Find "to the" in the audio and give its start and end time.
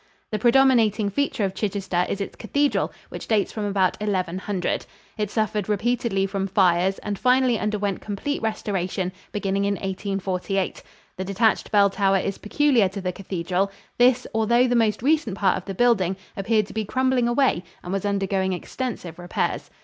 12.89-13.11